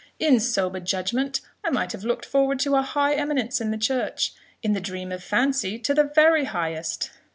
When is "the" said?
3.69-3.77, 4.73-4.81, 5.93-6.05